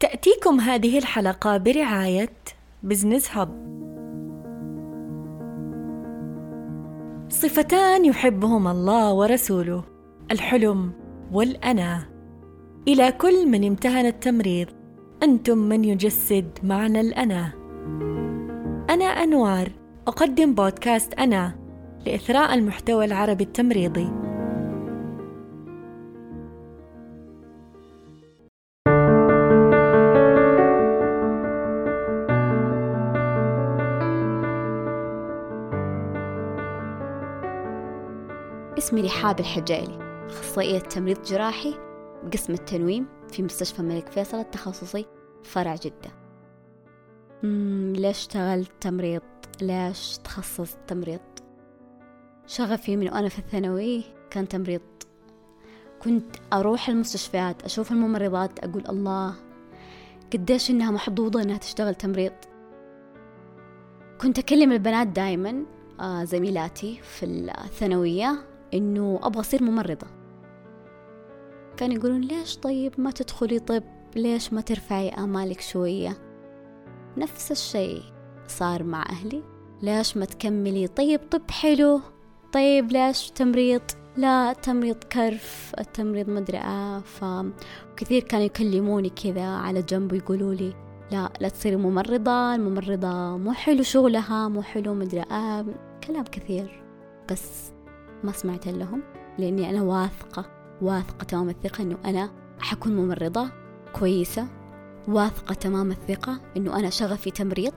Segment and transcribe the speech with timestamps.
[0.00, 2.32] تأتيكم هذه الحلقة برعاية
[2.82, 3.64] بزنس هب
[7.28, 9.84] صفتان يحبهما الله ورسوله
[10.30, 10.92] الحلم
[11.32, 12.06] والأنا
[12.88, 14.68] إلى كل من امتهن التمريض
[15.22, 17.52] أنتم من يجسد معنى الأنا
[18.90, 19.70] أنا أنوار
[20.06, 21.54] أقدم بودكاست أنا
[22.06, 24.23] لإثراء المحتوى العربي التمريضي.
[38.84, 41.74] اسمي رحاب الحجالي أخصائية تمريض جراحي
[42.24, 45.06] بقسم التنويم في مستشفى الملك فيصل التخصصي
[45.42, 46.10] فرع جدة.
[47.92, 49.22] ليش اشتغلت تمريض؟
[49.62, 51.20] ليش تخصصت تمريض؟
[52.46, 54.80] شغفي من وأنا في الثانوي كان تمريض.
[56.02, 59.34] كنت أروح المستشفيات أشوف الممرضات أقول الله
[60.32, 62.32] قديش إنها محظوظة إنها تشتغل تمريض.
[64.20, 65.64] كنت أكلم البنات دايما
[66.00, 68.53] آه زميلاتي في الثانوية.
[68.74, 70.06] إنه أبغى أصير ممرضة.
[71.76, 73.82] كانوا يقولون ليش طيب ما تدخلي طب؟
[74.16, 76.18] ليش ما ترفعي آمالك شوية؟
[77.16, 78.02] نفس الشيء
[78.46, 79.42] صار مع أهلي.
[79.82, 82.00] ليش ما تكملي؟ طيب طب حلو.
[82.52, 83.82] طيب ليش تمريض؟
[84.16, 90.74] لا تمريض كرف التمريض مدري آه فكثير كانوا يكلموني كذا على جنب ويقولوا لي
[91.12, 95.66] لا لا تصيري ممرضة الممرضة مو حلو شغلها مو حلو مدري آه
[96.06, 96.84] كلام كثير.
[97.30, 97.72] بس
[98.24, 99.02] ما سمعت لهم
[99.38, 100.46] لأني أنا واثقة
[100.82, 103.50] واثقة تمام الثقة أنه أنا حكون ممرضة
[103.92, 104.48] كويسة
[105.08, 107.74] واثقة تمام الثقة أنه أنا شغفي تمريض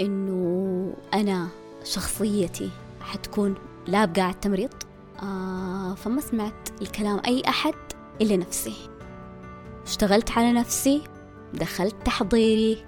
[0.00, 1.48] أنه أنا
[1.84, 3.54] شخصيتي حتكون
[3.86, 4.70] لابقة على التمريض
[5.22, 7.74] آه فما سمعت الكلام أي أحد
[8.20, 8.90] إلا نفسي.
[9.86, 11.02] اشتغلت على نفسي
[11.54, 12.84] دخلت تحضيري.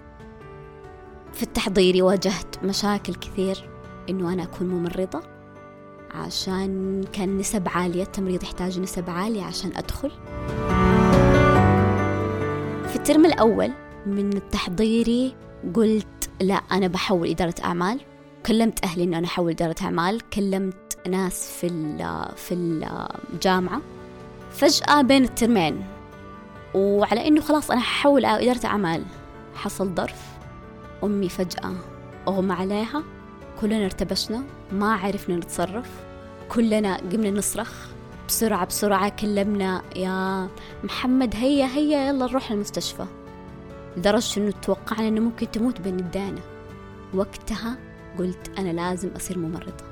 [1.33, 3.71] في التحضيري واجهت مشاكل كثير
[4.11, 5.36] إنه أنا أكون ممرضة.
[6.17, 10.11] عشان كان نسب عالية التمريض يحتاج نسب عالية عشان أدخل.
[12.89, 13.71] في الترم الأول
[14.07, 15.35] من التحضيري
[15.75, 18.01] قلت لا أنا بحول إدارة أعمال.
[18.47, 20.31] كلمت أهلي إنه أنا أحول إدارة أعمال.
[20.31, 21.69] كلمت ناس في
[22.37, 23.81] في الجامعة.
[24.51, 25.85] فجأة بين الترمين
[26.75, 29.05] وعلى إنه خلاص أنا ححول إدارة أعمال.
[29.55, 30.23] حصل ظرف.
[31.05, 31.73] أمي فجأة
[32.29, 33.03] أغمى عليها.
[33.61, 34.43] كلنا ارتبشنا.
[34.73, 36.06] ما عرفنا نتصرف.
[36.49, 37.89] كلنا قمنا نصرخ
[38.29, 40.49] بسرعة بسرعة كلمنا يا
[40.85, 43.07] محمد هيا هيا يلا نروح المستشفى.
[43.97, 46.41] لدرجة إنه توقعنا إنه ممكن تموت بين يدينا.
[47.15, 47.79] وقتها
[48.19, 49.85] قلت أنا لازم أصير ممرضة.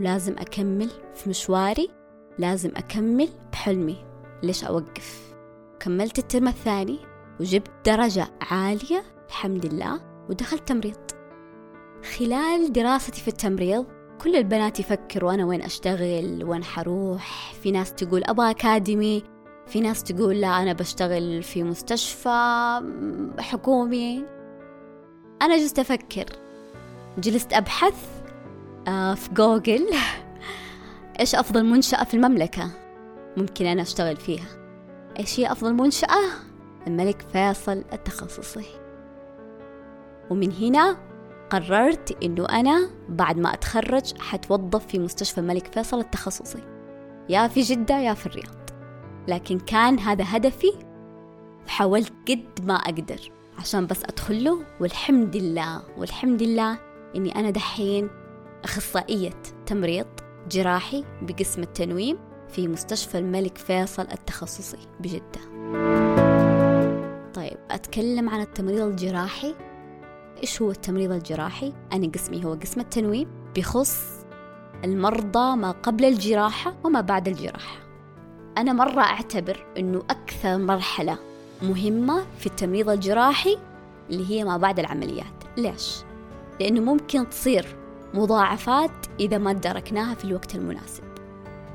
[0.00, 1.90] لازم أكمل في مشواري
[2.38, 4.04] لازم أكمل بحلمي.
[4.42, 5.34] ليش أوقف؟
[5.80, 6.98] كملت الترم الثاني
[7.40, 11.19] وجبت درجة عالية الحمد لله ودخلت تمريض.
[12.04, 13.86] خلال دراستي في التمريض
[14.22, 17.54] كل البنات يفكروا أنا وين أشتغل وين حروح.
[17.62, 19.22] في ناس تقول أبغى أكاديمي
[19.66, 22.80] في ناس تقول لا أنا بشتغل في مستشفى
[23.38, 24.24] حكومي.
[25.42, 26.24] أنا جلست أفكر
[27.18, 28.06] جلست أبحث
[28.88, 29.86] آه، في جوجل.
[31.20, 32.70] إيش أفضل منشأة في المملكة
[33.36, 34.46] ممكن أنا أشتغل فيها؟
[35.18, 36.20] إيش هي أفضل منشأة؟
[36.86, 38.66] الملك فيصل التخصصي.
[40.30, 41.09] ومن هنا
[41.50, 46.62] قررت إنه أنا بعد ما أتخرج حتوظف في مستشفى الملك فيصل التخصصي.
[47.28, 48.70] يا في جدة يا في الرياض.
[49.28, 50.72] لكن كان هذا هدفي
[51.66, 56.78] حاولت قد ما أقدر عشان بس أدخل له والحمد لله والحمد لله
[57.16, 58.10] إني أنا دحين
[58.64, 60.06] أخصائية تمريض
[60.50, 62.18] جراحي بقسم التنويم
[62.48, 65.40] في مستشفى الملك فيصل التخصصي بجدة.
[67.34, 69.54] طيب أتكلم عن التمريض الجراحي.
[70.42, 74.24] إيش هو التمريض الجراحي؟ أنا قسمي هو قسم التنويم بخص
[74.84, 77.76] المرضى ما قبل الجراحة وما بعد الجراحة
[78.58, 81.18] أنا مرة أعتبر أنه أكثر مرحلة
[81.62, 83.58] مهمة في التمريض الجراحي
[84.10, 85.96] اللي هي ما بعد العمليات ليش؟
[86.60, 87.76] لأنه ممكن تصير
[88.14, 88.90] مضاعفات
[89.20, 91.04] إذا ما تداركناها في الوقت المناسب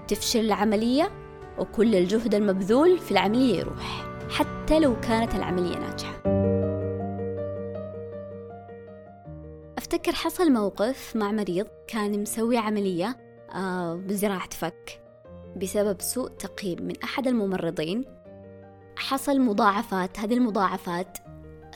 [0.07, 1.11] تفشل العملية
[1.59, 6.34] وكل الجهد المبذول في العملية يروح حتى لو كانت العملية ناجحة
[9.85, 13.17] أفتكر حصل موقف مع مريض كان مسوي عملية
[13.55, 15.01] آه، بزراعة فك
[15.55, 18.05] بسبب سوء تقييم من أحد الممرضين.
[18.97, 21.17] حصل مضاعفات هذه المضاعفات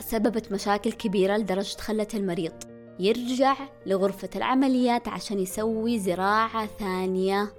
[0.00, 2.52] سببت مشاكل كبيرة لدرجة خلت المريض
[2.98, 7.52] يرجع لغرفة العمليات عشان يسوي زراعة ثانية.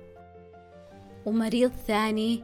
[1.25, 2.43] ومريض ثاني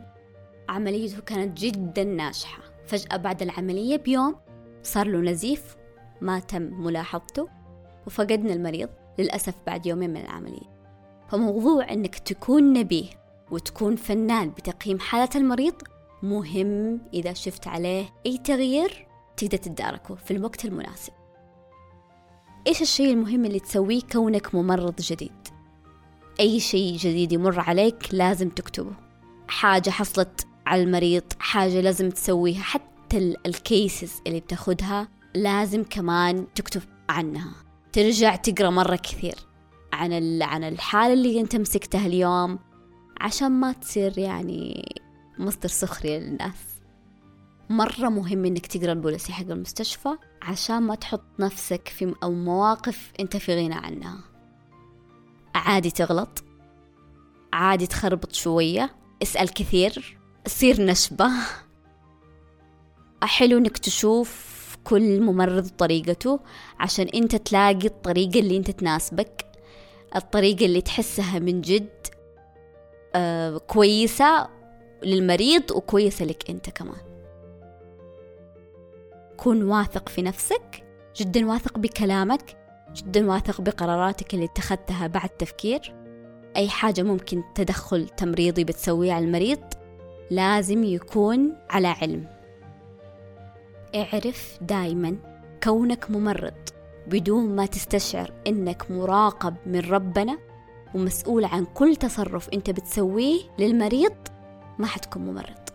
[0.70, 2.64] عمليته كانت جدا ناجحة.
[2.86, 4.36] فجأة بعد العملية بيوم
[4.84, 5.78] صار له نزيف
[6.22, 7.57] ما تم ملاحظته.
[8.08, 8.90] وفقدنا المريض
[9.20, 10.78] للأسف بعد يومين من العملية.
[11.30, 13.10] فموضوع أنك تكون نبيه
[13.52, 15.74] وتكون فنان بتقييم حالة المريض
[16.24, 19.08] مهم إذا شفت عليه أي تغيير
[19.38, 21.14] تقدر تداركه في الوقت المناسب.
[22.68, 25.48] إيش الشيء المهم اللي تسويه كونك ممرض جديد؟
[26.40, 28.94] أي شيء جديد يمر عليك لازم تكتبه.
[29.48, 37.67] حاجة حصلت على المريض حاجة لازم تسويها حتى الكيسز اللي بتاخدها لازم كمان تكتب عنها.
[37.98, 39.36] ترجع تقرأ مرة كثير
[39.94, 42.60] عن عن الحالة اللي أنت مسكتها اليوم
[43.22, 44.96] عشان ما تصير يعني
[45.40, 46.82] مصدر سخرية للناس.
[47.70, 50.10] مرة مهم إنك تقرأ البوليسي حق المستشفى
[50.42, 54.20] عشان ما تحط نفسك في أو مواقف أنت في غنى عنها.
[55.56, 56.44] عادي تغلط
[57.54, 60.18] عادي تخربط شوية اسأل كثير
[60.48, 61.32] صير نشبة.
[63.24, 64.57] حلو إنك تشوف
[64.88, 66.40] كل ممرض طريقته
[66.80, 69.46] عشان أنت تلاقي الطريقة اللي أنت تناسبك
[70.16, 71.90] الطريقة اللي تحسها من جد
[73.16, 74.48] آه كويسة
[75.04, 77.02] للمريض وكويسة لك أنت كمان.
[79.38, 80.84] كن واثق في نفسك
[81.18, 82.58] جدا واثق بكلامك
[82.96, 85.96] جدا واثق بقراراتك اللي اتخذتها بعد تفكير.
[86.56, 89.60] أي حاجة ممكن تدخل تمريضي بتسويه على المريض
[90.32, 92.37] لازم يكون على علم.
[93.98, 95.16] اعرف دايما
[95.64, 96.54] كونك ممرض
[97.08, 100.38] بدون ما تستشعر إنك مراقب من ربنا
[100.96, 104.14] ومسؤول عن كل تصرف أنت بتسويه للمريض
[104.80, 105.70] ما حتكون ممرض.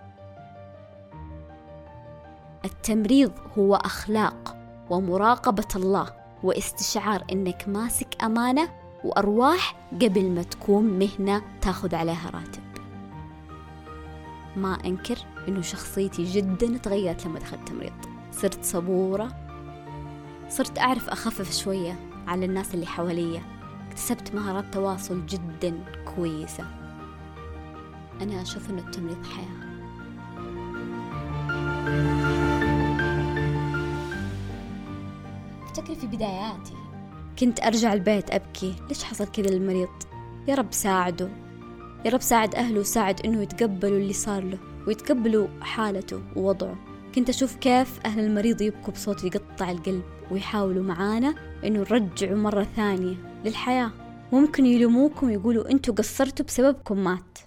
[2.64, 4.56] التمريض هو أخلاق
[4.90, 8.68] ومراقبة الله واستشعار إنك ماسك أمانة
[9.04, 12.62] وأرواح قبل ما تكون مهنة تاخذ عليها راتب.
[14.56, 15.18] ما أنكر
[15.48, 18.11] إنه شخصيتي جدا تغيرت لما دخلت تمريض.
[18.32, 19.28] صرت صبورة.
[20.48, 23.42] صرت أعرف أخفف شوية على الناس اللي حواليا.
[23.88, 25.84] اكتسبت مهارات تواصل جدا
[26.16, 26.64] كويسة.
[28.20, 29.62] أنا أشوف إنه التمريض حياة.
[35.62, 36.74] أفتكر في بداياتي.
[37.38, 38.74] كنت أرجع البيت أبكي.
[38.88, 39.88] ليش حصل كذا للمريض؟
[40.48, 41.28] يا رب ساعده.
[42.04, 46.91] يا رب ساعد أهله وساعد إنه يتقبلوا اللي صار له ويتقبلوا حالته ووضعه.
[47.14, 53.14] كنت أشوف كيف أهل المريض يبكوا بصوت يقطع القلب ويحاولوا معانا إنه نرجعوا مرة ثانية
[53.44, 53.90] للحياة.
[54.32, 57.38] ممكن يلوموكم ويقولوا أنتوا قصرتوا بسببكم مات.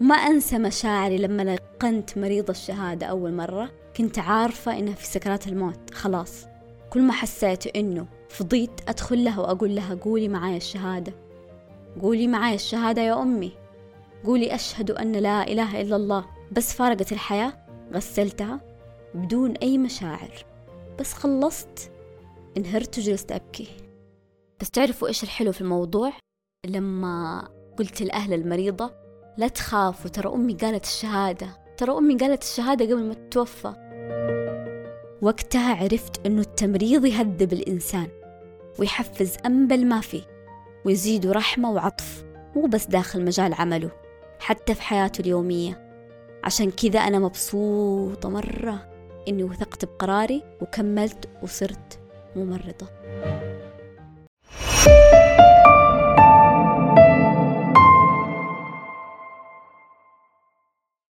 [0.00, 3.70] وما أنسى مشاعري لما لقنت مريض الشهادة أول مرة.
[3.96, 5.94] كنت عارفة إنها في سكرات الموت.
[5.94, 6.46] خلاص.
[6.90, 11.12] كل ما حسيت إنه فضيت أدخل لها وأقول لها قولي معايا الشهادة.
[12.02, 13.52] قولي معايا الشهادة يا أمي.
[14.24, 16.24] قولي أشهد أن لا إله إلا الله.
[16.52, 17.67] بس فارقت الحياة.
[17.92, 18.60] غسلتها
[19.14, 20.46] بدون أي مشاعر.
[20.98, 21.90] بس خلصت
[22.56, 23.68] انهرت وجلست أبكي.
[24.60, 26.12] بس تعرفوا إيش الحلو في الموضوع؟
[26.66, 27.48] لما
[27.78, 28.90] قلت لأهل المريضة
[29.36, 31.48] لا تخافوا ترى أمي قالت الشهادة.
[31.76, 33.74] ترى أمي قالت الشهادة قبل ما تتوفى.
[35.22, 38.08] وقتها عرفت أنه التمريض يهذب الإنسان
[38.78, 40.22] ويحفز أنبل ما فيه
[40.84, 42.24] ويزيد رحمة وعطف
[42.56, 43.90] مو بس داخل مجال عمله
[44.40, 45.87] حتى في حياته اليومية.
[46.44, 48.88] عشان كذا أنا مبسوطة مرة
[49.28, 51.98] إني وثقت بقراري وكملت وصرت
[52.36, 52.86] ممرضة.